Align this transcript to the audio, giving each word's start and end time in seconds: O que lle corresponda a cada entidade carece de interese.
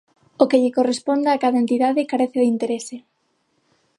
O 0.41 0.43
que 0.49 0.59
lle 0.61 0.75
corresponda 0.77 1.29
a 1.31 1.41
cada 1.43 1.61
entidade 1.63 2.09
carece 2.11 2.37
de 2.41 2.49
interese. 2.53 2.97